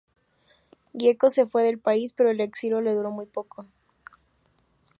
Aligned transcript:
Gieco 0.93 1.29
se 1.29 1.45
fue 1.45 1.61
del 1.63 1.77
país, 1.77 2.11
pero 2.13 2.31
el 2.31 2.41
exilio 2.41 2.81
le 2.81 2.91
duró 2.95 3.11
muy 3.11 3.27
poco. 3.27 3.67